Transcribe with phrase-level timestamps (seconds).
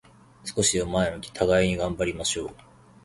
[0.45, 2.55] 少しでも前を向き、互いに頑張りましょう。